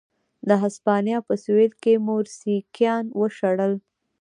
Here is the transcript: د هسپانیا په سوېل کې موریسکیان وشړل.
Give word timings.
د 0.47 0.49
هسپانیا 0.63 1.17
په 1.27 1.33
سوېل 1.43 1.71
کې 1.81 1.93
موریسکیان 2.07 3.05
وشړل. 3.19 3.73